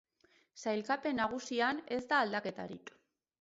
[0.71, 2.93] Sailkapen nagusian ez da aldaketarik.